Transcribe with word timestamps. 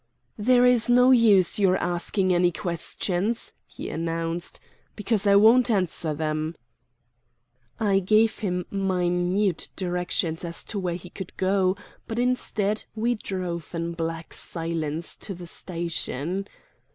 "There 0.39 0.65
is 0.65 0.89
no 0.89 1.11
use 1.11 1.59
your 1.59 1.77
asking 1.77 2.33
any 2.33 2.51
questions," 2.51 3.53
he 3.67 3.87
announced, 3.87 4.59
"because 4.95 5.27
I 5.27 5.35
won't 5.35 5.69
answer 5.69 6.15
them." 6.15 6.55
I 7.79 7.99
gave 7.99 8.39
him 8.39 8.65
minute 8.71 9.67
directions 9.75 10.43
as 10.43 10.63
to 10.65 10.79
where 10.79 10.95
he 10.95 11.11
could 11.11 11.37
go; 11.37 11.77
but 12.07 12.17
instead 12.17 12.85
we 12.95 13.13
drove 13.13 13.75
in 13.75 13.93
black 13.93 14.33
silence 14.33 15.15
to 15.17 15.35
the 15.35 15.45
station. 15.45 16.47